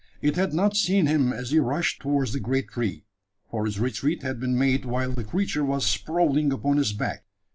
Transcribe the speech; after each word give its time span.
It 0.19 0.35
had 0.35 0.51
not 0.51 0.75
seen 0.75 1.05
him 1.05 1.31
as 1.31 1.51
he 1.51 1.59
rushed 1.59 2.01
towards 2.01 2.33
the 2.33 2.39
great 2.39 2.69
tree: 2.69 3.05
for 3.51 3.65
his 3.67 3.79
retreat 3.79 4.23
had 4.23 4.39
been 4.39 4.57
made 4.57 4.83
while 4.83 5.11
the 5.11 5.23
creature 5.23 5.63
was 5.63 5.85
sprawling 5.85 6.51
upon 6.51 6.79
its 6.79 6.91
back. 6.91 7.23